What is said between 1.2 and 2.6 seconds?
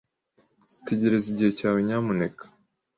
igihe cyawe, nyamuneka.